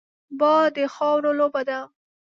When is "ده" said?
1.69-1.79